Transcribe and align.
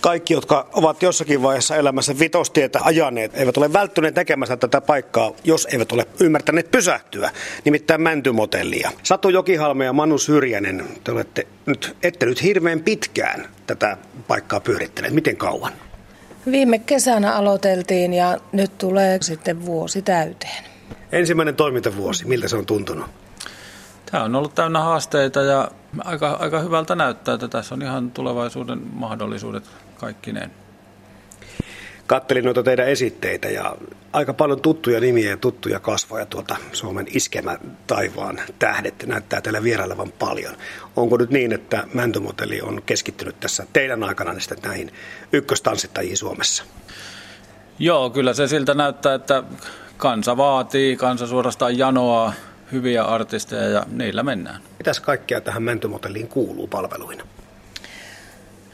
Kaikki, 0.00 0.34
jotka 0.34 0.68
ovat 0.72 1.02
jossakin 1.02 1.42
vaiheessa 1.42 1.76
elämässä 1.76 2.18
vitostietä 2.18 2.78
ajaneet, 2.82 3.32
eivät 3.34 3.56
ole 3.56 3.72
välttyneet 3.72 4.14
tekemässä 4.14 4.56
tätä 4.56 4.80
paikkaa, 4.80 5.32
jos 5.44 5.68
eivät 5.72 5.92
ole 5.92 6.06
ymmärtäneet 6.20 6.70
pysähtyä, 6.70 7.30
nimittäin 7.64 8.00
mäntymotellia. 8.00 8.92
Satu 9.02 9.28
Jokihalme 9.28 9.84
ja 9.84 9.92
Manu 9.92 10.18
Syrjänen, 10.18 10.84
te 11.04 11.12
olette 11.12 11.46
nyt, 11.66 11.96
ette 12.02 12.26
nyt 12.26 12.42
hirveän 12.42 12.80
pitkään 12.80 13.48
tätä 13.66 13.96
paikkaa 14.28 14.60
pyörittäneet. 14.60 15.14
Miten 15.14 15.36
kauan? 15.36 15.72
Viime 16.50 16.78
kesänä 16.78 17.32
aloiteltiin 17.32 18.14
ja 18.14 18.38
nyt 18.52 18.78
tulee 18.78 19.18
sitten 19.22 19.66
vuosi 19.66 20.02
täyteen. 20.02 20.64
Ensimmäinen 21.12 21.56
toimintavuosi, 21.56 22.26
miltä 22.26 22.48
se 22.48 22.56
on 22.56 22.66
tuntunut? 22.66 23.06
Tämä 24.10 24.24
on 24.24 24.34
ollut 24.34 24.54
täynnä 24.54 24.80
haasteita 24.80 25.40
ja 25.40 25.70
aika, 26.04 26.30
aika 26.30 26.60
hyvältä 26.60 26.94
näyttää, 26.94 27.34
että 27.34 27.48
tässä 27.48 27.74
on 27.74 27.82
ihan 27.82 28.10
tulevaisuuden 28.10 28.80
mahdollisuudet 28.92 29.64
kaikkineen. 29.96 30.50
Kattelin 32.06 32.44
noita 32.44 32.62
teidän 32.62 32.88
esitteitä 32.88 33.48
ja 33.48 33.76
aika 34.12 34.34
paljon 34.34 34.60
tuttuja 34.60 35.00
nimiä 35.00 35.30
ja 35.30 35.36
tuttuja 35.36 35.80
kasvoja 35.80 36.26
tuolta 36.26 36.56
Suomen 36.72 37.06
iskemä 37.10 37.58
taivaan 37.86 38.40
tähdet 38.58 39.06
näyttää 39.06 39.40
teillä 39.40 39.62
vierailevan 39.62 40.12
paljon. 40.12 40.56
Onko 40.96 41.16
nyt 41.16 41.30
niin, 41.30 41.52
että 41.52 41.84
Mäntymotelli 41.94 42.60
on 42.60 42.82
keskittynyt 42.86 43.40
tässä 43.40 43.66
teidän 43.72 44.04
aikana 44.04 44.34
näihin 44.62 44.92
ykköstanssittajiin 45.32 46.16
Suomessa? 46.16 46.64
Joo, 47.78 48.10
kyllä 48.10 48.34
se 48.34 48.48
siltä 48.48 48.74
näyttää, 48.74 49.14
että 49.14 49.42
kansa 49.96 50.36
vaatii, 50.36 50.96
kansa 50.96 51.26
suorastaan 51.26 51.78
janoaa 51.78 52.32
hyviä 52.72 53.04
artisteja 53.04 53.68
ja 53.68 53.86
niillä 53.92 54.22
mennään. 54.22 54.60
Mitäs 54.78 55.00
kaikkea 55.00 55.40
tähän 55.40 55.62
Mäntymotelliin 55.62 56.28
kuuluu 56.28 56.66
palveluina? 56.66 57.24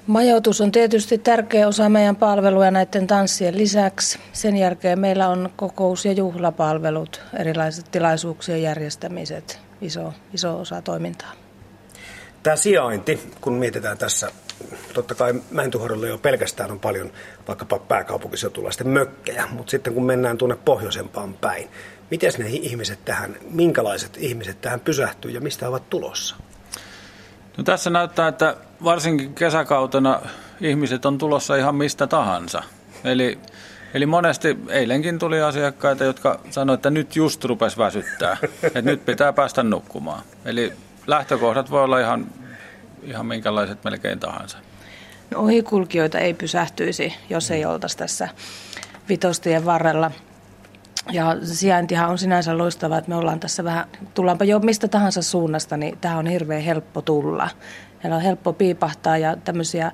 Majoitus 0.06 0.60
on 0.60 0.72
tietysti 0.72 1.18
tärkeä 1.18 1.68
osa 1.68 1.88
meidän 1.88 2.16
palveluja 2.16 2.70
näiden 2.70 3.06
tanssien 3.06 3.58
lisäksi. 3.58 4.18
Sen 4.32 4.56
jälkeen 4.56 4.98
meillä 4.98 5.28
on 5.28 5.50
kokous- 5.56 6.04
ja 6.04 6.12
juhlapalvelut, 6.12 7.20
erilaiset 7.38 7.90
tilaisuuksien 7.90 8.62
järjestämiset, 8.62 9.60
iso, 9.80 10.12
iso 10.34 10.60
osa 10.60 10.82
toimintaa. 10.82 11.32
Tämä 12.42 12.56
sijainti, 12.56 13.20
kun 13.40 13.52
mietitään 13.52 13.98
tässä, 13.98 14.30
totta 14.94 15.14
kai 15.14 15.34
Mäntyhorilla 15.50 16.06
jo 16.06 16.18
pelkästään 16.18 16.70
on 16.70 16.80
paljon 16.80 17.12
vaikkapa 17.48 17.78
pääkaupunkiseutulaisten 17.78 18.88
mökkejä, 18.88 19.46
mutta 19.50 19.70
sitten 19.70 19.94
kun 19.94 20.04
mennään 20.04 20.38
tuonne 20.38 20.56
pohjoisempaan 20.64 21.34
päin, 21.34 21.68
miten 22.10 22.32
ne 22.38 22.48
ihmiset 22.48 23.04
tähän, 23.04 23.36
minkälaiset 23.50 24.16
ihmiset 24.16 24.60
tähän 24.60 24.80
pysähtyy 24.80 25.30
ja 25.30 25.40
mistä 25.40 25.68
ovat 25.68 25.90
tulossa? 25.90 26.36
No 27.56 27.64
tässä 27.64 27.90
näyttää, 27.90 28.28
että 28.28 28.56
varsinkin 28.84 29.34
kesäkautena 29.34 30.20
ihmiset 30.60 31.06
on 31.06 31.18
tulossa 31.18 31.56
ihan 31.56 31.74
mistä 31.74 32.06
tahansa. 32.06 32.62
Eli, 33.04 33.38
eli 33.94 34.06
monesti 34.06 34.58
eilenkin 34.68 35.18
tuli 35.18 35.40
asiakkaita, 35.40 36.04
jotka 36.04 36.40
sanoivat, 36.50 36.78
että 36.78 36.90
nyt 36.90 37.16
just 37.16 37.44
rupesi 37.44 37.78
väsyttää, 37.78 38.36
että 38.62 38.82
nyt 38.82 39.04
pitää 39.04 39.32
päästä 39.32 39.62
nukkumaan. 39.62 40.22
Eli 40.44 40.72
lähtökohdat 41.06 41.70
voi 41.70 41.84
olla 41.84 42.00
ihan, 42.00 42.26
ihan 43.02 43.26
minkälaiset 43.26 43.84
melkein 43.84 44.18
tahansa. 44.18 44.58
No, 45.30 45.40
ohikulkijoita 45.40 46.18
ei 46.18 46.34
pysähtyisi, 46.34 47.14
jos 47.30 47.50
ei 47.50 47.64
oltaisi 47.64 47.96
tässä 47.96 48.28
vitostien 49.08 49.64
varrella. 49.64 50.10
Ja 51.12 51.36
sijaintihan 51.42 52.10
on 52.10 52.18
sinänsä 52.18 52.58
loistava, 52.58 52.98
että 52.98 53.08
me 53.08 53.16
ollaan 53.16 53.40
tässä 53.40 53.64
vähän, 53.64 53.84
tullaanpa 54.14 54.44
jo 54.44 54.58
mistä 54.58 54.88
tahansa 54.88 55.22
suunnasta, 55.22 55.76
niin 55.76 55.98
tähän 55.98 56.18
on 56.18 56.26
hirveän 56.26 56.62
helppo 56.62 57.02
tulla. 57.02 57.50
Meillä 58.02 58.16
on 58.16 58.22
helppo 58.22 58.52
piipahtaa 58.52 59.18
ja 59.18 59.36
tämmöisiä 59.36 59.92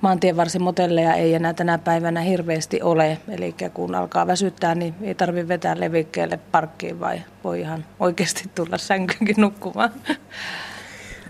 maantienvarsimotelleja 0.00 1.14
ei 1.14 1.34
enää 1.34 1.54
tänä 1.54 1.78
päivänä 1.78 2.20
hirveästi 2.20 2.82
ole. 2.82 3.18
Eli 3.28 3.54
kun 3.74 3.94
alkaa 3.94 4.26
väsyttää, 4.26 4.74
niin 4.74 4.94
ei 5.02 5.14
tarvitse 5.14 5.48
vetää 5.48 5.80
levikkeelle 5.80 6.36
parkkiin, 6.36 7.00
vai 7.00 7.22
voi 7.44 7.60
ihan 7.60 7.84
oikeasti 8.00 8.50
tulla 8.54 8.78
sänkyynkin 8.78 9.36
nukkumaan. 9.38 9.92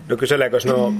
No 0.09 0.17
kyseleekö 0.17 0.57
nuo 0.65 0.93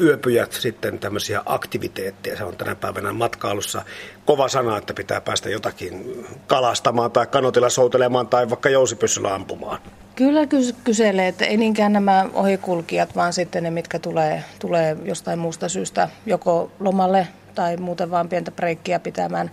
yöpyjät 0.00 0.52
sitten 0.52 0.98
tämmöisiä 0.98 1.42
aktiviteetteja? 1.46 2.36
Se 2.36 2.44
on 2.44 2.56
tänä 2.56 2.74
päivänä 2.74 3.12
matkailussa 3.12 3.82
kova 4.24 4.48
sana, 4.48 4.78
että 4.78 4.94
pitää 4.94 5.20
päästä 5.20 5.50
jotakin 5.50 6.26
kalastamaan 6.46 7.10
tai 7.10 7.26
kanotilla 7.26 7.70
soutelemaan 7.70 8.26
tai 8.26 8.50
vaikka 8.50 8.68
jousipyssyllä 8.68 9.34
ampumaan. 9.34 9.80
Kyllä 10.16 10.40
kyselee, 10.84 11.28
että 11.28 11.44
ei 11.44 11.56
niinkään 11.56 11.92
nämä 11.92 12.26
ohikulkijat, 12.32 13.16
vaan 13.16 13.32
sitten 13.32 13.62
ne, 13.62 13.70
mitkä 13.70 13.98
tulee, 13.98 14.44
tulee 14.58 14.96
jostain 15.04 15.38
muusta 15.38 15.68
syystä 15.68 16.08
joko 16.26 16.72
lomalle 16.80 17.28
tai 17.54 17.76
muuten 17.76 18.10
vaan 18.10 18.28
pientä 18.28 18.50
breikkiä 18.50 18.98
pitämään. 18.98 19.50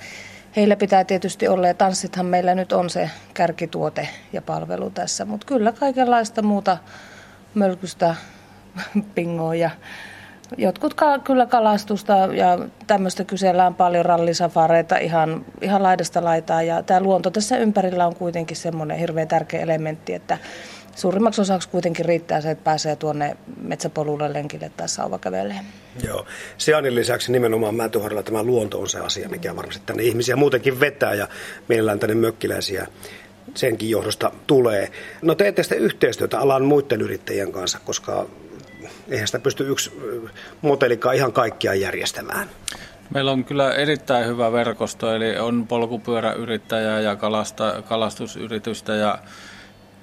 Heillä 0.56 0.76
pitää 0.76 1.04
tietysti 1.04 1.48
olla, 1.48 1.68
ja 1.68 1.74
tanssithan 1.74 2.26
meillä 2.26 2.56
nyt 2.56 2.72
on 2.72 2.90
se 2.90 3.10
kärkituote 3.34 4.10
ja 4.34 4.42
palvelu 4.42 4.90
tässä, 4.90 5.26
mutta 5.26 5.48
kyllä 5.48 5.72
kaikenlaista 5.72 6.42
muuta 6.42 6.78
mölkystä 7.54 8.16
pingoa 9.16 9.56
ja 9.56 9.70
jotkut 10.58 10.94
ka- 10.94 11.20
kyllä 11.20 11.46
kalastusta 11.46 12.14
ja 12.14 12.60
tämmöistä 12.88 13.24
kysellään 13.24 13.76
paljon 13.76 14.06
rallisafareita 14.06 14.98
ihan, 14.98 15.46
ihan 15.62 15.84
laidasta 15.84 16.24
laitaa 16.24 16.62
ja 16.62 16.84
tämä 16.84 17.00
luonto 17.00 17.30
tässä 17.32 17.58
ympärillä 17.58 18.08
on 18.08 18.16
kuitenkin 18.16 18.58
semmoinen 18.58 18.98
hirveän 18.98 19.28
tärkeä 19.28 19.62
elementti, 19.62 20.14
että 20.14 20.38
suurimmaksi 20.96 21.42
osaksi 21.42 21.70
kuitenkin 21.70 22.06
riittää 22.06 22.42
se, 22.42 22.52
että 22.52 22.64
pääsee 22.64 22.96
tuonne 22.96 23.38
metsäpolulle 23.62 24.34
lenkille 24.34 24.72
tai 24.78 24.90
sauvakäveleen. 24.90 25.66
Joo. 26.08 26.26
Sijainnin 26.58 26.96
lisäksi 26.96 27.32
nimenomaan 27.32 27.76
Mäntyharjalla 27.76 28.24
tämä 28.24 28.44
luonto 28.44 28.80
on 28.80 28.90
se 28.90 29.00
asia, 29.00 29.30
mikä 29.30 29.56
varmasti 29.56 29.84
tänne 29.86 30.04
ihmisiä 30.04 30.36
muutenkin 30.36 30.80
vetää 30.80 31.14
ja 31.14 31.28
mielellään 31.68 32.00
tänne 32.00 32.16
mökkiläisiä 32.16 32.88
senkin 33.56 33.90
johdosta 33.90 34.32
tulee. 34.48 34.92
No 35.22 35.36
teette 35.36 35.64
sitten 35.64 35.80
yhteistyötä 35.80 36.40
alan 36.40 36.66
muiden 36.66 37.02
yrittäjien 37.02 37.52
kanssa, 37.52 37.80
koska 37.86 38.28
eihän 39.10 39.28
sitä 39.28 39.40
pysty 39.40 39.70
yksi 39.70 39.92
motellikaan 40.62 41.16
ihan 41.16 41.34
kaikkia 41.34 41.74
järjestämään. 41.74 42.50
Meillä 43.14 43.32
on 43.32 43.46
kyllä 43.46 43.74
erittäin 43.74 44.28
hyvä 44.28 44.52
verkosto, 44.52 45.16
eli 45.16 45.38
on 45.38 45.68
polkupyöräyrittäjää 45.68 47.00
ja 47.00 47.16
kalasta, 47.16 47.84
kalastusyritystä 47.90 48.96
ja, 48.96 49.18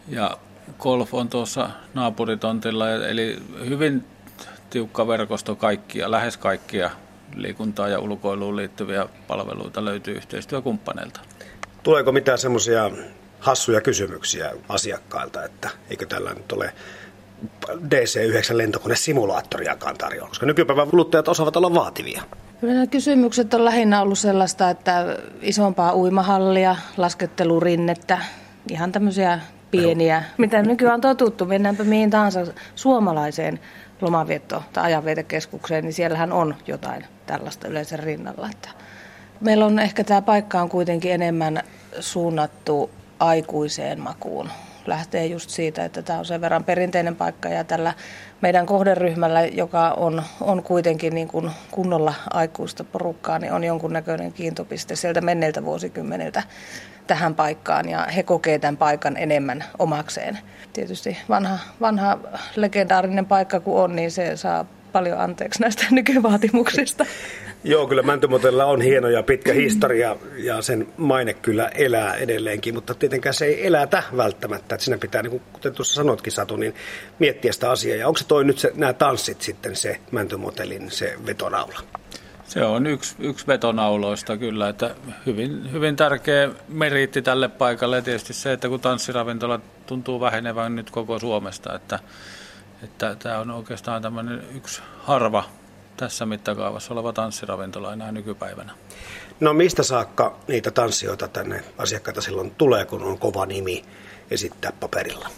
ja 0.09 0.39
golf 0.79 1.15
on 1.15 1.29
tuossa 1.29 1.71
naapuritontilla, 1.95 2.91
eli 2.91 3.39
hyvin 3.69 4.05
tiukka 4.71 5.09
verkosto 5.09 5.57
kaikkia, 5.57 6.11
lähes 6.11 6.37
kaikkia 6.37 6.91
liikuntaa 7.35 7.89
ja 7.89 7.99
ulkoiluun 7.99 8.57
liittyviä 8.57 9.09
palveluita 9.27 9.85
löytyy 9.85 10.15
yhteistyökumppaneilta. 10.15 11.21
Tuleeko 11.83 12.13
mitään 12.13 12.39
semmoisia 12.39 12.91
hassuja 13.41 13.81
kysymyksiä 13.81 14.53
asiakkailta, 14.69 15.45
että 15.45 15.71
eikö 15.91 16.07
tällä 16.07 16.35
nyt 16.35 16.53
ole 16.53 16.73
DC-9 17.69 18.57
lentokonesimulaattoriakaan 18.57 19.97
tarjolla, 19.99 20.29
koska 20.29 20.47
nykypäivän 20.47 20.89
kuluttajat 20.89 21.29
osaavat 21.29 21.57
olla 21.57 21.75
vaativia. 21.75 22.23
Nämä 22.63 22.87
kysymykset 22.87 23.55
on 23.55 23.65
lähinnä 23.65 24.03
ollut 24.03 24.19
sellaista, 24.19 24.71
että 24.71 25.19
isompaa 25.43 25.95
uimahallia, 25.97 26.77
laskettelurinnettä, 26.97 28.19
ihan 28.71 28.93
tämmöisiä 28.93 29.41
pieniä, 29.71 30.23
mitä 30.39 30.63
nykyään 30.63 30.95
on 30.95 31.01
totuttu. 31.01 31.45
Mennäänpä 31.45 31.85
mihin 31.85 32.11
tahansa 32.11 32.47
suomalaiseen 32.75 33.61
lomavietto- 34.01 34.63
tai 34.73 34.85
ajanvietekeskukseen, 34.85 35.85
niin 35.85 35.93
siellähän 35.93 36.33
on 36.33 36.55
jotain 36.67 37.05
tällaista 37.27 37.69
yleensä 37.69 37.97
rinnalla. 37.97 38.49
Että 38.51 38.69
meillä 39.41 39.67
on 39.67 39.79
ehkä 39.79 40.05
tämä 40.05 40.23
paikka 40.23 40.63
on 40.63 40.69
kuitenkin 40.69 41.13
enemmän 41.13 41.63
suunnattu 42.01 42.91
aikuiseen 43.19 44.01
makuun 44.01 44.51
lähtee 44.89 45.27
just 45.27 45.51
siitä, 45.51 45.85
että 45.85 46.03
tämä 46.03 46.19
on 46.19 46.25
sen 46.25 46.41
verran 46.41 46.65
perinteinen 46.65 47.17
paikka 47.17 47.49
ja 47.49 47.65
tällä 47.65 47.95
meidän 48.41 48.67
kohderyhmällä, 48.67 49.45
joka 49.45 49.91
on, 49.91 50.23
on 50.41 50.63
kuitenkin 50.63 51.15
niin 51.15 51.29
kuin 51.29 51.51
kunnolla 51.71 52.15
aikuista 52.31 52.85
porukkaa, 52.85 53.39
niin 53.39 53.53
on 53.53 53.65
jonkunnäköinen 53.65 54.33
kiintopiste 54.33 54.97
sieltä 54.97 55.21
menneiltä 55.21 55.65
vuosikymmeniltä 55.65 56.43
tähän 57.07 57.35
paikkaan 57.35 57.89
ja 57.89 58.07
he 58.17 58.23
kokee 58.23 58.59
tämän 58.59 58.77
paikan 58.77 59.17
enemmän 59.17 59.65
omakseen. 59.79 60.39
Tietysti 60.73 61.19
vanha, 61.29 61.59
vanha 61.81 62.19
legendaarinen 62.57 63.27
paikka 63.27 63.61
kun 63.61 63.83
on, 63.83 63.97
niin 63.97 64.11
se 64.11 64.37
saa 64.37 64.65
paljon 64.93 65.21
anteeksi 65.21 65.61
näistä 65.61 65.87
nykyvaatimuksista. 65.91 67.07
Joo, 67.65 67.87
kyllä 67.87 68.03
Mäntymotella 68.03 68.65
on 68.65 68.81
hieno 68.81 69.09
ja 69.09 69.23
pitkä 69.23 69.53
historia 69.53 70.17
ja 70.37 70.63
sen 70.63 70.89
maine 70.97 71.35
kyllä 71.35 71.69
elää 71.69 72.15
edelleenkin, 72.15 72.75
mutta 72.75 72.95
tietenkään 72.95 73.35
se 73.35 73.45
ei 73.45 73.67
elätä 73.67 74.03
välttämättä. 74.17 74.75
Että 74.75 74.85
siinä 74.85 74.99
pitää, 74.99 75.23
niin 75.23 75.31
kuin 75.31 75.43
kuten 75.53 75.75
tuossa 75.75 75.95
sanoitkin 75.95 76.33
Satu, 76.33 76.57
niin 76.57 76.75
miettiä 77.19 77.53
sitä 77.53 77.71
asiaa. 77.71 77.97
Ja 77.97 78.09
onko 78.09 78.19
se 78.19 78.27
toi 78.27 78.45
nyt 78.45 78.59
se, 78.59 78.73
nämä 78.75 78.93
tanssit 78.93 79.43
sitten 79.43 79.77
se 79.77 80.01
Mäntymotelin 80.11 80.91
se 80.91 81.15
vetonaula? 81.27 81.81
Se 82.49 82.65
on 82.65 82.87
yksi, 82.87 83.15
yksi 83.19 83.47
vetonauloista 83.47 84.37
kyllä, 84.37 84.69
että 84.69 84.95
hyvin, 85.27 85.73
hyvin 85.73 85.97
tärkeä 85.97 86.49
meriitti 86.69 87.23
tälle 87.23 87.49
paikalle. 87.49 87.97
Ja 87.97 88.03
tietysti 88.03 88.33
se, 88.33 88.53
että 88.53 88.69
kun 88.69 88.81
tanssiravintola 88.81 89.61
tuntuu 89.87 90.21
vähenevän 90.21 90.77
nyt 90.77 90.91
koko 90.91 91.19
Suomesta, 91.19 91.75
että, 91.75 91.99
että 92.83 93.17
tämä 93.19 93.39
on 93.39 93.51
oikeastaan 93.51 94.03
tämmöinen 94.03 94.43
yksi 94.55 94.83
harva 94.99 95.45
tässä 95.97 96.27
mittakaavassa 96.27 96.95
oleva 96.95 97.13
tanssiravintola 97.13 97.93
enää 97.93 98.13
nykypäivänä. 98.13 98.73
No 99.41 99.53
mistä 99.53 99.83
saakka 99.83 100.37
niitä 100.49 100.71
tanssijoita 100.71 101.29
tänne 101.29 101.65
asiakkaita 101.79 102.21
silloin 102.21 102.51
tulee, 102.59 102.85
kun 102.85 103.03
on 103.03 103.19
kova 103.19 103.47
nimi 103.47 103.85
esittää 104.31 104.73
paperilla? 104.81 105.29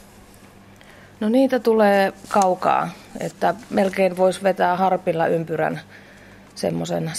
No 1.21 1.29
niitä 1.29 1.59
tulee 1.59 2.13
kaukaa, 2.29 2.89
että 3.21 3.55
melkein 3.71 4.17
voisi 4.17 4.43
vetää 4.43 4.77
harpilla 4.77 5.27
ympyrän 5.27 5.81
semmoisen 6.55 7.13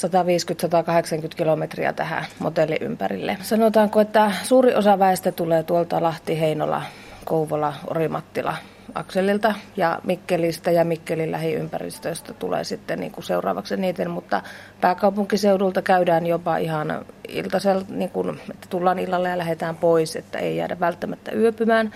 150-180 1.25 1.35
kilometriä 1.35 1.93
tähän 1.93 2.25
motelli 2.39 2.77
ympärille. 2.81 3.37
Sanotaanko, 3.41 4.01
että 4.01 4.31
suuri 4.43 4.75
osa 4.75 4.99
väestä 4.99 5.31
tulee 5.31 5.63
tuolta 5.63 6.03
Lahti, 6.03 6.39
Heinola, 6.39 6.81
Kouvola, 7.25 7.73
Orimattila 7.87 8.55
akselilta 8.95 9.53
ja 9.77 9.99
Mikkelistä 10.03 10.71
ja 10.71 10.85
Mikkelin 10.85 11.31
lähiympäristöistä 11.31 12.33
tulee 12.33 12.63
sitten 12.63 12.99
niin 12.99 13.11
kuin 13.11 13.23
seuraavaksi 13.23 13.77
niiden, 13.77 14.11
mutta 14.11 14.41
pääkaupunkiseudulta 14.81 15.81
käydään 15.81 16.25
jopa 16.25 16.57
ihan 16.57 17.05
iltasella, 17.27 17.83
niin 17.89 18.09
kuin, 18.09 18.39
että 18.51 18.67
tullaan 18.69 18.99
illalle 18.99 19.29
ja 19.29 19.37
lähdetään 19.37 19.75
pois, 19.75 20.15
että 20.15 20.39
ei 20.39 20.57
jäädä 20.57 20.79
välttämättä 20.79 21.31
yöpymään. 21.31 21.91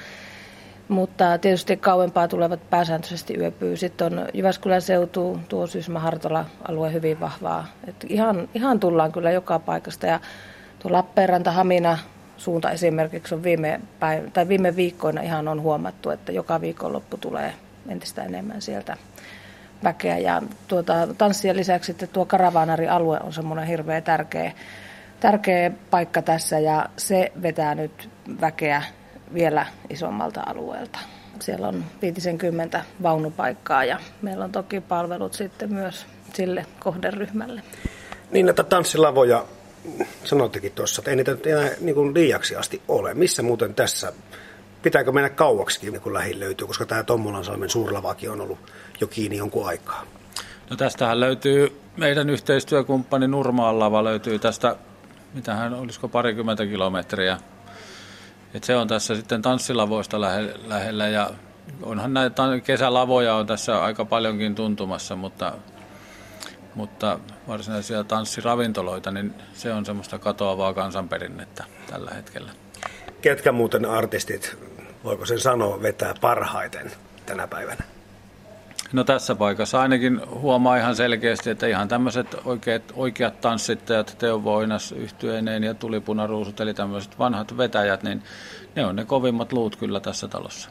Mutta 0.88 1.38
tietysti 1.38 1.77
kauempaa 1.77 2.27
tulevat 2.27 2.69
pääsääntöisesti 2.69 3.38
yöpyy. 3.38 3.77
Sitten 3.77 4.19
on 4.19 4.27
Jyväskylän 4.33 4.81
seutu, 4.81 5.39
tuo 5.50 5.68
Syysmä-Hartola-alue 5.68 6.94
hyvin 6.94 7.19
vahvaa. 7.19 7.66
Et 7.88 8.06
ihan, 8.10 8.50
ihan 8.54 8.80
tullaan 8.80 9.12
kyllä 9.12 9.31
joka 9.31 9.60
paikasta. 9.60 10.07
Ja 10.07 10.19
tuo 10.80 10.92
Lappeenranta, 10.92 11.51
Hamina, 11.51 11.98
suunta 12.38 12.72
esimerkiksi 12.72 13.36
on 13.36 13.44
viime, 13.44 13.80
päivä, 14.00 14.30
tai 14.30 14.48
viime 14.48 14.76
viikkoina 14.76 15.22
ihan 15.22 15.48
on 15.48 15.62
huomattu, 15.62 16.10
että 16.10 16.32
joka 16.32 16.62
viikonloppu 16.62 17.18
tulee 17.18 17.54
entistä 17.90 18.24
enemmän 18.24 18.62
sieltä 18.62 18.98
väkeä. 19.84 20.18
Ja 20.18 20.42
tuota, 20.68 20.94
tanssien 21.18 21.56
lisäksi 21.56 21.92
että 21.92 22.08
tuo 22.08 22.26
Karavaanari-alue 22.26 23.20
on 23.24 23.34
semmoinen 23.34 23.68
hirveän 23.68 24.04
tärkeä, 24.04 24.52
tärkeä 25.20 25.72
paikka 25.90 26.22
tässä 26.22 26.60
ja 26.60 26.86
se 26.98 27.32
vetää 27.42 27.76
nyt 27.76 28.10
väkeä 28.42 28.84
vielä 29.34 29.66
isommalta 29.90 30.44
alueelta. 30.46 31.00
Siellä 31.40 31.68
on 31.68 31.86
50 32.02 32.84
vaunupaikkaa 33.04 33.86
ja 33.86 34.00
meillä 34.22 34.46
on 34.46 34.52
toki 34.52 34.82
palvelut 34.82 35.34
sitten 35.34 35.74
myös 35.74 36.06
sille 36.34 36.66
kohderyhmälle. 36.80 37.62
Niin 38.32 38.46
näitä 38.46 38.64
tanssilavoja 38.64 39.46
sanoittekin 40.24 40.72
tuossa, 40.72 41.02
että 41.02 41.12
ei 41.12 41.16
niitä 41.16 41.38
enää 41.46 41.70
niin 41.82 41.96
kuin 41.96 42.14
liiaksi 42.14 42.56
asti 42.56 42.82
ole. 42.88 43.14
Missä 43.14 43.44
muuten 43.44 43.76
tässä, 43.76 44.14
pitääkö 44.82 45.12
mennä 45.12 45.30
kauaksikin, 45.30 45.94
niin 45.94 46.02
kun 46.02 46.14
lähin 46.14 46.40
löytyy, 46.40 46.68
koska 46.68 46.86
tämä 46.86 47.04
Tommolansalmen 47.04 47.70
suurlavakin 47.70 48.32
on 48.32 48.42
ollut 48.42 48.60
jo 49.02 49.08
kiinni 49.08 49.38
jonkun 49.38 49.68
aikaa. 49.68 50.06
No 50.70 50.76
tästähän 50.76 51.20
löytyy, 51.20 51.82
meidän 51.98 52.30
yhteistyökumppani 52.30 53.28
Nurmaan 53.28 53.80
lava 53.80 54.04
löytyy 54.04 54.40
tästä, 54.40 54.76
mitähän 55.34 55.74
olisiko 55.74 56.08
parikymmentä 56.08 56.66
kilometriä. 56.66 57.38
Et 58.54 58.64
se 58.64 58.76
on 58.76 58.88
tässä 58.88 59.16
sitten 59.16 59.42
tanssilavoista 59.42 60.22
lähellä 60.68 61.08
ja 61.08 61.30
onhan 61.84 62.14
näitä 62.14 62.44
kesälavoja 62.64 63.36
on 63.36 63.48
tässä 63.48 63.84
aika 63.84 64.06
paljonkin 64.06 64.56
tuntumassa, 64.56 65.16
mutta 65.16 65.54
mutta 66.75 67.19
varsinaisia 67.48 68.04
tanssiravintoloita, 68.04 69.12
niin 69.12 69.33
se 69.54 69.74
on 69.74 69.86
semmoista 69.86 70.19
katoavaa 70.19 70.74
kansanperinnettä 70.74 71.63
tällä 71.89 72.12
hetkellä. 72.12 72.51
Ketkä 73.22 73.51
muuten 73.51 73.86
artistit, 73.86 74.57
voiko 75.04 75.25
sen 75.25 75.39
sanoa, 75.39 75.81
vetää 75.81 76.13
parhaiten 76.22 76.92
tänä 77.25 77.48
päivänä? 77.48 77.83
No 78.94 79.04
tässä 79.04 79.36
paikassa 79.36 79.81
ainakin 79.81 80.22
huomaa 80.30 80.77
ihan 80.77 80.95
selkeästi, 80.95 81.50
että 81.50 81.68
ihan 81.68 81.88
tämmöiset 81.88 82.36
oikeat, 82.45 82.83
oikeat 82.95 83.42
tanssittajat, 83.42 84.16
Teo 84.19 84.44
Voinas 84.44 84.92
yhtyeineen 84.92 85.63
ja 85.63 85.74
Tulipunaruusut, 85.74 86.60
eli 86.60 86.74
tämmöiset 86.74 87.19
vanhat 87.19 87.57
vetäjät, 87.57 88.04
niin 88.04 88.24
ne 88.75 88.86
on 88.86 88.95
ne 88.95 89.06
kovimmat 89.06 89.54
luut 89.54 89.75
kyllä 89.75 90.00
tässä 90.00 90.27
talossa. 90.27 90.69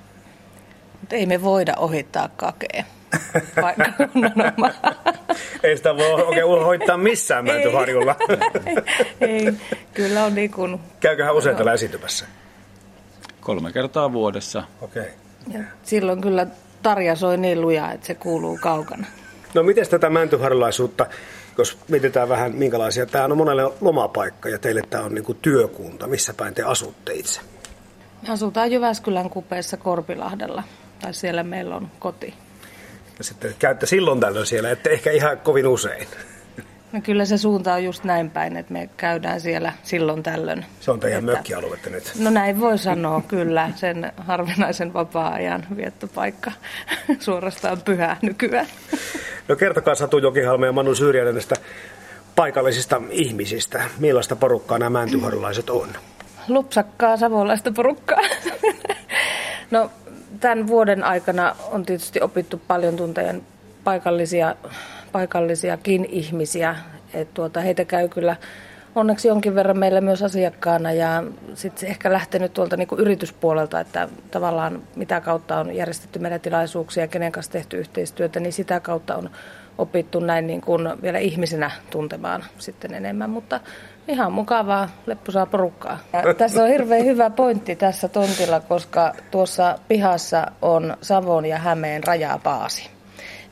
Mutta 1.00 1.16
ei 1.16 1.26
me 1.26 1.42
voida 1.42 1.74
ohittaa 1.76 2.28
kakea. 2.28 2.84
ei 5.64 5.76
sitä 5.76 5.96
voi 5.96 6.22
oikein 6.22 6.46
hoitaa 6.46 6.96
missään 6.96 7.44
Mäntyharjulla. 7.44 8.16
ei, 9.20 9.28
ei, 9.46 9.52
kyllä 9.94 10.24
on 10.24 10.34
niin 10.34 10.50
kuin... 10.50 10.80
Käyköhän 11.00 11.34
usein 11.34 11.56
täällä 11.56 11.72
esiintymässä? 11.72 12.26
Kolme 13.40 13.72
kertaa 13.72 14.12
vuodessa. 14.12 14.64
Okei. 14.80 15.08
Okay. 15.48 15.62
silloin 15.82 16.20
kyllä 16.20 16.46
Tarja 16.82 17.16
soi 17.16 17.36
niin 17.36 17.60
lujaa, 17.60 17.92
että 17.92 18.06
se 18.06 18.14
kuuluu 18.14 18.58
kaukana. 18.62 19.06
No 19.54 19.62
miten 19.62 19.88
tätä 19.88 20.10
mäntyharjulaisuutta, 20.10 21.06
jos 21.58 21.78
mietitään 21.88 22.28
vähän 22.28 22.54
minkälaisia, 22.54 23.06
tämä 23.06 23.24
on 23.24 23.36
monelle 23.36 23.62
lomapaikka 23.80 24.48
ja 24.48 24.58
teille 24.58 24.82
tämä 24.90 25.04
on 25.04 25.14
niin 25.14 25.24
kuin 25.24 25.38
työkunta. 25.42 26.06
Missä 26.06 26.34
päin 26.34 26.54
te 26.54 26.62
asutte 26.62 27.12
itse? 27.12 27.40
Me 28.22 28.32
asutaan 28.32 28.72
Jyväskylän 28.72 29.30
kupeessa 29.30 29.76
Korpilahdella, 29.76 30.62
tai 31.02 31.14
siellä 31.14 31.42
meillä 31.42 31.76
on 31.76 31.88
koti. 31.98 32.34
Sitten 33.20 33.54
käytte 33.58 33.86
silloin 33.86 34.20
tällöin 34.20 34.46
siellä, 34.46 34.70
että 34.70 34.90
ehkä 34.90 35.10
ihan 35.10 35.38
kovin 35.38 35.66
usein. 35.66 36.08
No 36.94 37.00
kyllä 37.00 37.24
se 37.24 37.38
suunta 37.38 37.74
on 37.74 37.84
just 37.84 38.04
näin 38.04 38.30
päin, 38.30 38.56
että 38.56 38.72
me 38.72 38.88
käydään 38.96 39.40
siellä 39.40 39.72
silloin 39.82 40.22
tällöin. 40.22 40.64
Se 40.80 40.90
on 40.90 41.00
teidän 41.00 41.18
että... 41.18 41.32
mökkialuetta 41.32 41.90
nyt. 41.90 42.12
No 42.18 42.30
näin 42.30 42.60
voi 42.60 42.78
sanoa, 42.78 43.22
kyllä. 43.28 43.70
Sen 43.76 44.12
harvinaisen 44.16 44.92
vapaa-ajan 44.92 45.66
viettopaikka 45.76 46.52
suorastaan 47.20 47.82
pyhää 47.82 48.16
nykyään. 48.22 48.66
No 49.48 49.56
kertokaa 49.56 49.94
Satu 49.94 50.18
Jokihalme 50.18 50.66
ja 50.66 50.72
Manu 50.72 50.94
Syrjänen 50.94 51.34
näistä 51.34 51.54
paikallisista 52.36 53.02
ihmisistä. 53.10 53.84
Millaista 53.98 54.36
porukkaa 54.36 54.78
nämä 54.78 54.98
mäntyharulaiset 54.98 55.70
on? 55.70 55.88
Lupsakkaa 56.48 57.16
savolaista 57.16 57.72
porukkaa. 57.72 58.20
no 59.70 59.90
tämän 60.40 60.66
vuoden 60.66 61.04
aikana 61.04 61.56
on 61.70 61.86
tietysti 61.86 62.20
opittu 62.20 62.60
paljon 62.68 62.96
tunteen 62.96 63.42
paikallisia, 63.84 64.56
paikallisiakin 65.12 66.04
ihmisiä. 66.04 66.76
Et 67.14 67.34
tuota, 67.34 67.60
heitä 67.60 67.84
käy 67.84 68.08
kyllä 68.08 68.36
onneksi 68.94 69.28
jonkin 69.28 69.54
verran 69.54 69.78
meillä 69.78 70.00
myös 70.00 70.22
asiakkaana 70.22 70.92
ja 70.92 71.24
sitten 71.54 71.88
ehkä 71.88 72.12
lähtenyt 72.12 72.52
tuolta 72.52 72.76
niin 72.76 72.88
yrityspuolelta, 72.98 73.80
että 73.80 74.08
tavallaan 74.30 74.82
mitä 74.96 75.20
kautta 75.20 75.58
on 75.58 75.76
järjestetty 75.76 76.18
meidän 76.18 76.40
tilaisuuksia, 76.40 77.08
kenen 77.08 77.32
kanssa 77.32 77.52
tehty 77.52 77.78
yhteistyötä, 77.78 78.40
niin 78.40 78.52
sitä 78.52 78.80
kautta 78.80 79.16
on 79.16 79.30
opittu 79.78 80.20
näin 80.20 80.46
niin 80.46 80.60
kuin 80.60 81.02
vielä 81.02 81.18
ihmisenä 81.18 81.70
tuntemaan 81.90 82.44
sitten 82.58 82.94
enemmän, 82.94 83.30
mutta 83.30 83.60
ihan 84.08 84.32
mukavaa, 84.32 84.88
leppusaa 85.06 85.46
porukkaa. 85.46 85.98
Ja 86.12 86.34
tässä 86.34 86.62
on 86.62 86.68
hirveän 86.68 87.04
hyvä 87.04 87.30
pointti 87.30 87.76
tässä 87.76 88.08
tontilla, 88.08 88.60
koska 88.60 89.12
tuossa 89.30 89.78
pihassa 89.88 90.46
on 90.62 90.96
Savon 91.02 91.46
ja 91.46 91.58
Hämeen 91.58 92.04
rajapaasi. 92.04 92.90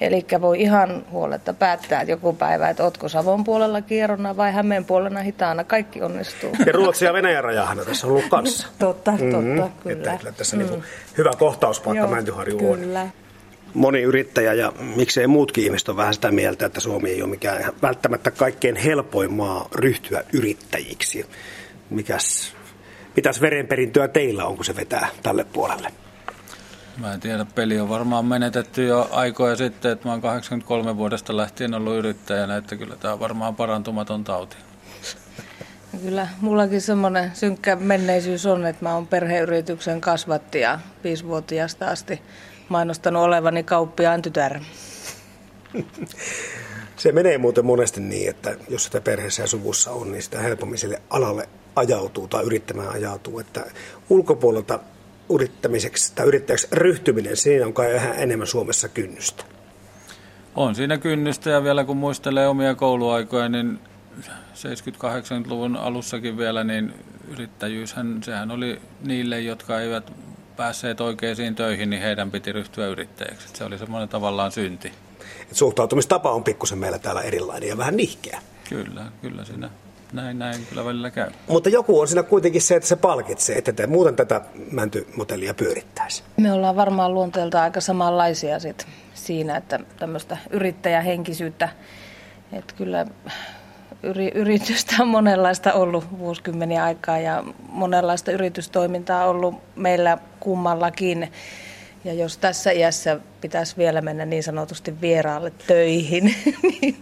Eli 0.01 0.27
voi 0.41 0.61
ihan 0.61 1.05
huoletta 1.11 1.55
päättää 1.55 2.01
että 2.01 2.13
joku 2.13 2.33
päivä, 2.33 2.69
että 2.69 2.85
ootko 2.85 3.09
Savon 3.09 3.45
puolella 3.45 3.83
kierrona 3.83 4.37
vai 4.37 4.53
Hämeen 4.53 4.85
puolella 4.85 5.21
hitaana. 5.21 5.65
Kaikki 5.65 6.03
onnistuu. 6.03 6.51
Ja 6.67 6.73
Ruotsi 6.73 7.05
ja 7.05 7.13
Venäjän 7.13 7.45
rajahan 7.45 7.79
tässä 7.79 8.07
on 8.07 8.13
ollut 8.13 8.29
kanssa. 8.31 8.69
totta, 8.79 9.11
totta, 9.11 9.25
mm-hmm. 9.25 9.73
kyllä. 9.83 9.97
Että 9.97 10.17
kyllä 10.17 10.33
tässä 10.33 10.57
mm. 10.57 10.63
niin 10.63 10.85
hyvä 11.19 11.31
kohtauspaikka 11.39 12.07
Mäntyharju 12.07 12.73
on. 12.73 12.79
Kyllä 12.79 13.07
moni 13.75 14.03
yrittäjä 14.03 14.55
ja 14.55 14.73
miksei 14.97 15.27
muutkin 15.27 15.65
ihmiset 15.65 15.89
on 15.89 15.97
vähän 15.97 16.15
sitä 16.15 16.31
mieltä, 16.31 16.67
että 16.67 16.81
Suomi 16.81 17.11
ei 17.11 17.23
ole 17.23 17.31
mikään 17.31 17.73
välttämättä 17.83 18.31
kaikkein 18.31 18.77
helpoin 18.77 19.33
maa 19.33 19.69
ryhtyä 19.75 20.25
yrittäjiksi. 20.33 21.27
Mikäs, 21.91 22.55
mitäs 23.17 23.41
verenperintöä 23.41 24.09
teillä 24.09 24.45
on, 24.45 24.57
kun 24.57 24.65
se 24.65 24.77
vetää 24.77 25.09
tälle 25.23 25.45
puolelle? 25.45 25.93
Mä 26.97 27.13
en 27.13 27.21
tiedä, 27.21 27.47
peli 27.55 27.81
on 27.81 27.89
varmaan 27.89 28.25
menetetty 28.25 28.87
jo 28.87 29.09
aikoja 29.13 29.57
sitten, 29.57 29.93
että 29.93 30.09
mä 30.09 30.13
oon 30.13 30.21
83 30.21 30.97
vuodesta 30.97 31.37
lähtien 31.37 31.75
ollut 31.75 31.97
yrittäjänä, 31.97 32.57
että 32.57 32.77
kyllä 32.77 32.97
tämä 32.97 33.15
on 33.15 33.21
varmaan 33.21 33.57
parantumaton 33.57 34.25
tauti. 34.25 34.57
Kyllä, 36.03 36.29
mullakin 36.41 36.81
semmoinen 36.81 37.31
synkkä 37.35 37.77
menneisyys 37.77 38.47
on, 38.47 38.67
että 38.67 38.85
mä 38.85 38.95
oon 38.95 39.07
perheyrityksen 39.07 40.01
kasvatti 40.01 40.61
ja 40.61 40.79
viisivuotiaasta 41.05 41.87
asti 41.87 42.23
mainostanut 42.69 43.23
olevani 43.23 43.63
kauppiaan 43.63 44.23
tytär. 44.23 44.61
Se 46.97 47.13
menee 47.13 47.39
muuten 47.39 47.67
monesti 47.67 48.01
niin, 48.01 48.31
että 48.31 48.57
jos 48.69 48.85
sitä 48.85 49.01
perheessä 49.01 49.43
ja 49.43 49.47
suvussa 49.47 49.91
on, 49.91 50.13
niin 50.13 50.23
sitä 50.23 50.41
helpommin 50.41 50.79
sille 50.79 51.03
alalle 51.11 51.49
ajautuu 51.77 52.29
tai 52.29 52.45
yrittämään 52.45 52.89
ajautuu. 52.89 53.39
Että 53.39 53.67
ulkopuolelta 54.11 54.79
yrittämiseksi 55.31 56.13
tai 56.15 56.27
yrittäjäksi 56.27 56.69
ryhtyminen, 56.73 57.37
siinä 57.37 57.67
on 57.67 57.75
kai 57.75 57.95
vähän 57.95 58.15
enemmän 58.17 58.47
Suomessa 58.47 58.89
kynnystä. 58.89 59.45
On 60.55 60.75
siinä 60.75 60.99
kynnystä 60.99 61.51
ja 61.51 61.65
vielä 61.65 61.85
kun 61.85 61.97
muistelee 61.97 62.49
omia 62.49 62.75
kouluaikoja, 62.75 63.49
niin 63.49 63.79
70-80-luvun 64.55 65.77
alussakin 65.77 66.39
vielä, 66.39 66.65
niin 66.65 66.95
yrittäjyyshän, 67.29 68.23
sehän 68.23 68.51
oli 68.51 68.81
niille, 69.03 69.41
jotka 69.41 69.81
eivät 69.81 70.13
päässeet 70.63 71.01
oikeisiin 71.01 71.55
töihin, 71.55 71.91
niin 71.91 72.03
heidän 72.03 72.31
piti 72.31 72.53
ryhtyä 72.53 72.87
yrittäjäksi. 72.87 73.49
Se 73.55 73.65
oli 73.65 73.79
semmoinen 73.79 74.09
tavallaan 74.09 74.53
synti. 74.53 74.93
että 75.43 75.55
suhtautumistapa 75.55 76.33
on 76.33 76.45
pikkusen 76.45 76.79
meillä 76.79 76.99
täällä 76.99 77.21
erilainen 77.21 77.69
ja 77.69 77.79
vähän 77.79 77.97
nihkeä. 77.97 78.41
Kyllä, 78.69 79.05
kyllä 79.23 79.45
siinä 79.45 79.71
näin, 80.13 80.39
näin 80.39 80.67
kyllä 80.69 80.85
välillä 80.85 81.11
käy. 81.11 81.31
Mutta 81.49 81.69
joku 81.69 82.01
on 82.01 82.09
siinä 82.09 82.23
kuitenkin 82.23 82.63
se, 82.63 82.77
että 82.77 82.89
se 82.89 82.97
palkitsee, 82.97 83.59
että 83.59 83.73
te 83.73 83.87
muuten 83.87 84.17
tätä 84.17 84.41
mäntymotellia 84.71 85.55
pyörittäisi. 85.55 86.23
Me 86.37 86.53
ollaan 86.53 86.77
varmaan 86.77 87.15
luonteelta 87.15 87.63
aika 87.63 87.81
samanlaisia 87.81 88.59
sit 88.59 88.87
siinä, 89.15 89.57
että 89.57 89.81
tämmöistä 89.99 90.37
yrittäjähenkisyyttä, 90.51 91.69
että 92.53 92.75
kyllä 92.75 93.07
yri, 94.03 94.33
yritystä 94.35 94.97
on 95.01 95.09
monenlaista 95.09 95.73
ollut 95.73 96.19
vuosikymmeniä 96.19 96.85
aikaa 96.85 97.19
ja 97.19 97.45
monenlaista 97.69 98.33
yritystoimintaa 98.33 99.27
ollut 99.27 99.55
meillä 99.77 100.19
kummallakin. 100.41 101.33
Ja 102.05 102.15
jos 102.15 102.39
tässä 102.39 102.71
iässä 102.71 103.21
pitäisi 103.41 103.77
vielä 103.77 104.01
mennä 104.01 104.25
niin 104.25 104.43
sanotusti 104.43 105.01
vieraalle 105.01 105.53
töihin, 105.67 106.25
niin 106.63 106.97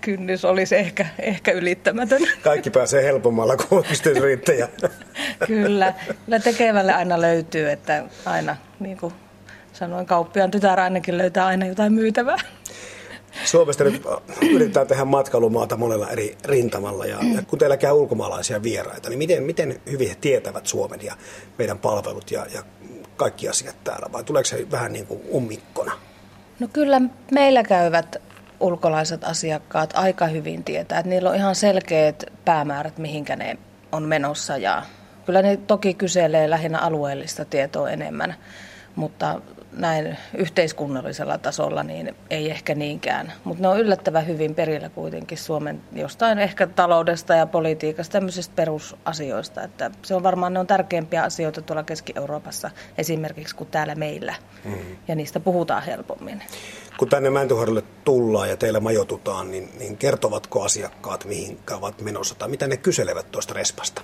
kynnys 0.00 0.44
olisi 0.44 0.76
ehkä, 0.76 1.06
ehkä 1.18 1.52
ylittämätön. 1.52 2.22
Kaikki 2.42 2.70
pääsee 2.70 3.04
helpommalla 3.04 3.56
kuin 3.56 3.84
yrittäjä. 4.16 4.68
Kyllä, 5.46 5.94
kyllä 6.24 6.38
tekevälle 6.38 6.92
aina 6.92 7.20
löytyy, 7.20 7.70
että 7.70 8.04
aina 8.24 8.56
niin 8.80 8.98
kuin 8.98 9.14
sanoin, 9.72 10.06
kauppiaan 10.06 10.50
tytär 10.50 10.80
ainakin 10.80 11.18
löytää 11.18 11.46
aina 11.46 11.66
jotain 11.66 11.92
myytävää. 11.92 12.36
Suomesta 13.44 13.84
nyt 13.84 14.02
yritetään 14.54 14.86
tehdä 14.86 15.04
matkailumaata 15.04 15.76
monella 15.76 16.10
eri 16.10 16.36
rintamalla 16.44 17.06
ja, 17.06 17.18
ja 17.34 17.42
kun 17.42 17.58
teillä 17.58 17.76
käy 17.76 17.92
ulkomaalaisia 17.92 18.62
vieraita, 18.62 19.08
niin 19.08 19.18
miten, 19.18 19.42
miten 19.42 19.80
hyvin 19.90 20.08
he 20.08 20.14
tietävät 20.20 20.66
Suomen 20.66 21.00
ja 21.02 21.16
meidän 21.58 21.78
palvelut 21.78 22.30
ja, 22.30 22.46
ja 22.54 22.62
kaikki 23.16 23.48
asiat 23.48 23.76
täällä 23.84 24.06
vai 24.12 24.24
tuleeko 24.24 24.46
se 24.46 24.66
vähän 24.70 24.92
niin 24.92 25.06
kuin 25.06 25.20
ummikkona? 25.34 25.92
No 26.60 26.68
kyllä 26.72 27.00
meillä 27.32 27.62
käyvät 27.62 28.16
ulkolaiset 28.60 29.24
asiakkaat 29.24 29.90
aika 29.94 30.26
hyvin 30.26 30.64
tietää, 30.64 30.98
että 30.98 31.10
niillä 31.10 31.30
on 31.30 31.36
ihan 31.36 31.54
selkeät 31.54 32.24
päämäärät, 32.44 32.98
mihinkä 32.98 33.36
ne 33.36 33.58
on 33.92 34.02
menossa 34.02 34.56
ja 34.56 34.82
kyllä 35.26 35.42
ne 35.42 35.56
toki 35.56 35.94
kyselee 35.94 36.50
lähinnä 36.50 36.78
alueellista 36.78 37.44
tietoa 37.44 37.90
enemmän, 37.90 38.34
mutta 38.96 39.40
näin 39.72 40.18
yhteiskunnallisella 40.36 41.38
tasolla 41.38 41.82
niin 41.82 42.14
ei 42.30 42.50
ehkä 42.50 42.74
niinkään. 42.74 43.32
Mutta 43.44 43.62
ne 43.62 43.68
on 43.68 43.80
yllättävän 43.80 44.26
hyvin 44.26 44.54
perillä 44.54 44.88
kuitenkin 44.88 45.38
Suomen 45.38 45.82
jostain 45.92 46.38
ehkä 46.38 46.66
taloudesta 46.66 47.34
ja 47.34 47.46
politiikasta, 47.46 48.12
tämmöisistä 48.12 48.54
perusasioista. 48.56 49.62
Että 49.62 49.90
se 50.02 50.14
on 50.14 50.22
varmaan 50.22 50.52
ne 50.52 50.60
on 50.60 50.66
tärkeimpiä 50.66 51.22
asioita 51.22 51.62
tuolla 51.62 51.82
Keski-Euroopassa 51.82 52.70
esimerkiksi 52.98 53.56
kuin 53.56 53.70
täällä 53.70 53.94
meillä. 53.94 54.34
Mm-hmm. 54.64 54.96
Ja 55.08 55.14
niistä 55.14 55.40
puhutaan 55.40 55.82
helpommin. 55.82 56.42
Kun 56.96 57.08
tänne 57.08 57.30
Mäntyharjolle 57.30 57.82
tullaan 58.04 58.48
ja 58.48 58.56
teillä 58.56 58.80
majoitutaan, 58.80 59.50
niin, 59.50 59.68
niin 59.78 59.96
kertovatko 59.96 60.62
asiakkaat, 60.62 61.24
mihin 61.24 61.58
ovat 61.70 62.00
menossa 62.00 62.34
tai 62.34 62.48
mitä 62.48 62.66
ne 62.66 62.76
kyselevät 62.76 63.30
tuosta 63.30 63.54
respasta? 63.54 64.02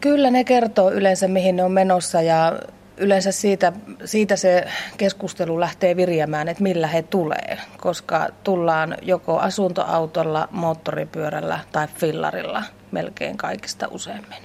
Kyllä 0.00 0.30
ne 0.30 0.44
kertoo 0.44 0.90
yleensä, 0.90 1.28
mihin 1.28 1.56
ne 1.56 1.64
on 1.64 1.72
menossa 1.72 2.22
ja 2.22 2.58
yleensä 3.00 3.32
siitä, 3.32 3.72
siitä 4.04 4.36
se 4.36 4.64
keskustelu 4.96 5.60
lähtee 5.60 5.96
virjämään, 5.96 6.48
että 6.48 6.62
millä 6.62 6.86
he 6.86 7.02
tulee, 7.02 7.58
koska 7.76 8.28
tullaan 8.44 8.96
joko 9.02 9.38
asuntoautolla, 9.38 10.48
moottoripyörällä 10.50 11.60
tai 11.72 11.88
fillarilla 11.96 12.62
melkein 12.92 13.36
kaikista 13.36 13.88
useimmin. 13.90 14.42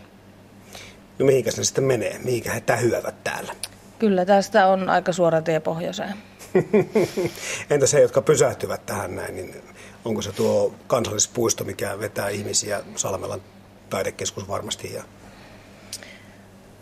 No 1.19 1.25
mihinkä 1.25 1.51
se 1.51 1.63
sitten 1.63 1.83
menee? 1.83 2.19
Mihinkä 2.23 2.53
he 2.53 2.61
tähyävät 2.61 3.23
täällä? 3.23 3.53
Kyllä 3.99 4.25
tästä 4.25 4.67
on 4.67 4.89
aika 4.89 5.13
suora 5.13 5.41
tie 5.41 5.59
pohjoiseen. 5.59 6.13
Entä 7.69 7.87
se, 7.87 8.01
jotka 8.01 8.21
pysähtyvät 8.21 8.85
tähän 8.85 9.15
näin, 9.15 9.35
niin 9.35 9.55
onko 10.05 10.21
se 10.21 10.31
tuo 10.31 10.75
kansallispuisto, 10.87 11.63
mikä 11.63 11.99
vetää 11.99 12.29
ihmisiä 12.29 12.81
Salmelan 12.95 13.41
taidekeskus 13.89 14.47
varmasti 14.47 14.93
ja 14.93 15.03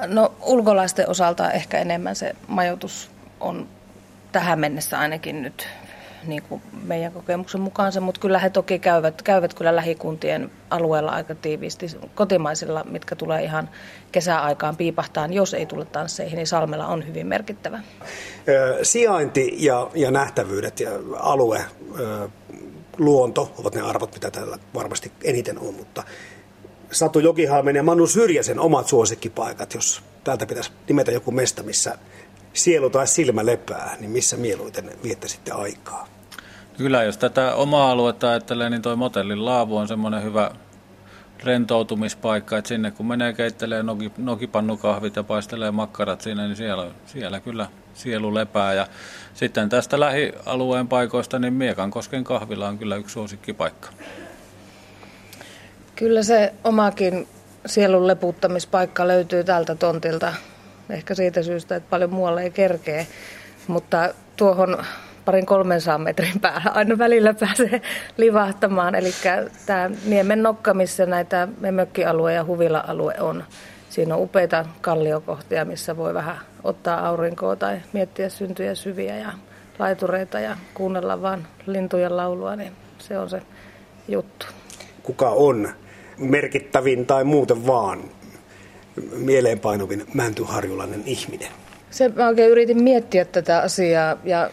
No 0.07 0.33
ulkolaisten 0.41 1.09
osalta 1.09 1.51
ehkä 1.51 1.79
enemmän 1.79 2.15
se 2.15 2.35
majoitus 2.47 3.11
on 3.39 3.67
tähän 4.31 4.59
mennessä 4.59 4.99
ainakin 4.99 5.41
nyt 5.41 5.67
niin 6.27 6.43
kuin 6.43 6.61
meidän 6.83 7.11
kokemuksen 7.11 7.61
mukaan 7.61 7.91
se, 7.91 7.99
mutta 7.99 8.21
kyllä 8.21 8.39
he 8.39 8.49
toki 8.49 8.79
käyvät, 8.79 9.21
käyvät 9.21 9.53
kyllä 9.53 9.75
lähikuntien 9.75 10.51
alueella 10.69 11.11
aika 11.11 11.35
tiiviisti. 11.35 11.87
Kotimaisilla, 12.15 12.83
mitkä 12.83 13.15
tulee 13.15 13.43
ihan 13.43 13.69
kesäaikaan 14.11 14.75
piipahtaan, 14.75 15.33
jos 15.33 15.53
ei 15.53 15.65
tule 15.65 15.85
tansseihin, 15.85 16.37
niin 16.37 16.47
Salmella 16.47 16.87
on 16.87 17.07
hyvin 17.07 17.27
merkittävä. 17.27 17.79
Sijainti 18.83 19.55
ja, 19.59 19.89
ja 19.95 20.11
nähtävyydet 20.11 20.79
ja 20.79 20.89
alue, 21.19 21.65
luonto 22.97 23.53
ovat 23.57 23.75
ne 23.75 23.81
arvot, 23.81 24.13
mitä 24.13 24.31
täällä 24.31 24.57
varmasti 24.73 25.11
eniten 25.23 25.59
on, 25.59 25.73
mutta 25.73 26.03
Satu 26.93 27.19
Jokihalmen 27.19 27.75
ja 27.75 27.83
Manu 27.83 28.07
Syrjäsen 28.07 28.59
omat 28.59 28.87
suosikkipaikat, 28.87 29.73
jos 29.73 30.01
täältä 30.23 30.45
pitäisi 30.45 30.71
nimetä 30.87 31.11
joku 31.11 31.31
mesta, 31.31 31.63
missä 31.63 31.97
sielu 32.53 32.89
tai 32.89 33.07
silmä 33.07 33.45
lepää, 33.45 33.95
niin 33.99 34.11
missä 34.11 34.37
mieluiten 34.37 34.91
viettäisitte 35.03 35.51
aikaa? 35.51 36.07
Kyllä, 36.77 37.03
jos 37.03 37.17
tätä 37.17 37.55
omaa 37.55 37.91
aluetta 37.91 38.29
ajattelee, 38.29 38.69
niin 38.69 38.81
tuo 38.81 38.95
motellin 38.95 39.45
laavu 39.45 39.77
on 39.77 39.87
semmoinen 39.87 40.23
hyvä 40.23 40.51
rentoutumispaikka, 41.43 42.57
että 42.57 42.69
sinne 42.69 42.91
kun 42.91 43.05
menee 43.05 43.33
keittelee 43.33 43.83
noki, 43.83 44.11
nokipannukahvit 44.17 45.15
ja 45.15 45.23
paistelee 45.23 45.71
makkarat 45.71 46.21
siinä, 46.21 46.45
niin 46.45 46.55
siellä, 46.55 46.91
siellä 47.05 47.39
kyllä 47.39 47.67
sielu 47.93 48.33
lepää. 48.33 48.73
Ja 48.73 48.87
sitten 49.33 49.69
tästä 49.69 49.99
lähialueen 49.99 50.87
paikoista, 50.87 51.39
niin 51.39 51.53
Miekankosken 51.53 52.23
kahvila 52.23 52.67
on 52.67 52.77
kyllä 52.77 52.95
yksi 52.95 53.13
suosikkipaikka. 53.13 53.89
Kyllä 55.95 56.23
se 56.23 56.53
omakin 56.63 57.27
sielun 57.65 58.07
leputtamispaikka 58.07 59.07
löytyy 59.07 59.43
tältä 59.43 59.75
tontilta. 59.75 60.33
Ehkä 60.89 61.15
siitä 61.15 61.43
syystä, 61.43 61.75
että 61.75 61.89
paljon 61.89 62.13
muualle 62.13 62.43
ei 62.43 62.51
kerkee. 62.51 63.07
Mutta 63.67 64.13
tuohon 64.37 64.77
parin 65.25 65.45
300 65.45 65.97
metrin 65.97 66.39
päällä 66.39 66.71
aina 66.73 66.97
välillä 66.97 67.33
pääsee 67.33 67.81
livahtamaan. 68.17 68.95
Eli 68.95 69.11
tämä 69.65 69.91
Niemen 70.05 70.43
nokka, 70.43 70.73
missä 70.73 71.05
näitä 71.05 71.47
mökkialue 71.71 72.33
ja 72.33 72.45
huvila-alue 72.45 73.15
on. 73.19 73.43
Siinä 73.89 74.15
on 74.15 74.21
upeita 74.21 74.65
kalliokohtia, 74.81 75.65
missä 75.65 75.97
voi 75.97 76.13
vähän 76.13 76.37
ottaa 76.63 77.07
aurinkoa 77.07 77.55
tai 77.55 77.79
miettiä 77.93 78.29
syntyjä 78.29 78.75
syviä 78.75 79.17
ja 79.17 79.33
laitureita 79.79 80.39
ja 80.39 80.57
kuunnella 80.73 81.21
vaan 81.21 81.47
lintujen 81.65 82.17
laulua, 82.17 82.55
niin 82.55 82.71
se 82.99 83.19
on 83.19 83.29
se 83.29 83.41
juttu. 84.07 84.45
Kuka 85.03 85.29
on 85.29 85.69
merkittävin 86.17 87.05
tai 87.05 87.23
muuten 87.23 87.67
vaan 87.67 88.03
mieleenpainuvin 89.15 90.05
mäntyharjulainen 90.13 91.03
ihminen? 91.05 91.47
Se 91.89 92.09
mä 92.09 92.27
oikein 92.27 92.51
yritin 92.51 92.83
miettiä 92.83 93.25
tätä 93.25 93.59
asiaa 93.59 94.17
ja 94.23 94.49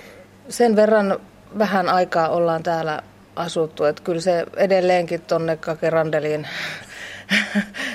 sen 0.49 0.77
verran 0.77 1.21
vähän 1.59 1.89
aikaa 1.89 2.29
ollaan 2.29 2.63
täällä 2.63 3.03
asuttu, 3.37 3.85
että 3.85 4.03
kyllä 4.03 4.21
se 4.21 4.47
edelleenkin 4.57 5.21
tuonne 5.21 5.57
Kakerandeliin 5.57 6.49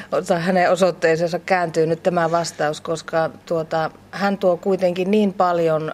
tai 0.27 0.41
hänen 0.41 0.71
osoitteeseensa 0.71 1.39
kääntyy 1.39 1.85
nyt 1.85 2.03
tämä 2.03 2.31
vastaus, 2.31 2.81
koska 2.81 3.29
tuota, 3.45 3.91
hän 4.11 4.37
tuo 4.37 4.57
kuitenkin 4.57 5.11
niin 5.11 5.33
paljon 5.33 5.91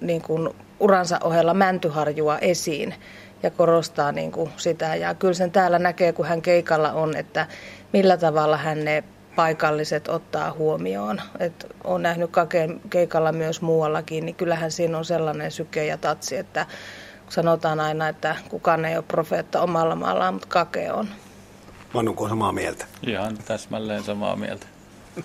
niin 0.00 0.22
kuin 0.22 0.48
uransa 0.80 1.18
ohella 1.24 1.54
mäntyharjua 1.54 2.38
esiin, 2.38 2.94
ja 3.42 3.50
korostaa 3.50 4.12
niin 4.12 4.32
kuin 4.32 4.52
sitä. 4.56 4.96
Ja 4.96 5.14
kyllä 5.14 5.34
sen 5.34 5.50
täällä 5.50 5.78
näkee, 5.78 6.12
kun 6.12 6.26
hän 6.26 6.42
keikalla 6.42 6.92
on, 6.92 7.16
että 7.16 7.46
millä 7.92 8.16
tavalla 8.16 8.56
hän 8.56 8.84
ne 8.84 9.04
paikalliset 9.36 10.08
ottaa 10.08 10.52
huomioon. 10.52 11.20
Et 11.38 11.66
olen 11.84 12.02
nähnyt 12.02 12.30
Kaken 12.30 12.80
keikalla 12.90 13.32
myös 13.32 13.62
muuallakin, 13.62 14.26
niin 14.26 14.34
kyllähän 14.34 14.70
siinä 14.70 14.98
on 14.98 15.04
sellainen 15.04 15.50
syke 15.50 15.86
ja 15.86 15.98
tatsi, 15.98 16.36
että 16.36 16.66
sanotaan 17.28 17.80
aina, 17.80 18.08
että 18.08 18.36
kukaan 18.48 18.84
ei 18.84 18.96
ole 18.96 19.04
profeetta 19.08 19.60
omalla 19.60 19.96
maallaan, 19.96 20.34
mutta 20.34 20.48
Kake 20.48 20.92
on. 20.92 21.08
Manuko 21.94 22.28
samaa 22.28 22.52
mieltä? 22.52 22.86
Ihan 23.06 23.38
täsmälleen 23.38 24.02
samaa 24.02 24.36
mieltä. 24.36 24.66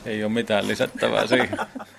Ei 0.06 0.24
ole 0.24 0.32
mitään 0.32 0.68
lisättävää 0.68 1.28
siihen. 1.28 1.58